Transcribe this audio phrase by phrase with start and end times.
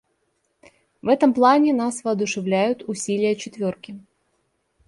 [1.03, 4.01] В этом плане нас воодушевляют усилия «четверки».